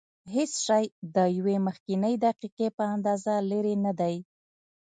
[0.35, 4.15] هېڅ شی د یوې مخکنۍ دقیقې په اندازه لرې نه دی.